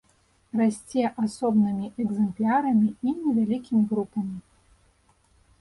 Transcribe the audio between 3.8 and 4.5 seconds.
групамі.